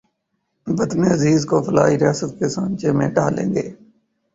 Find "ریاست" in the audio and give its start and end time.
2.01-2.31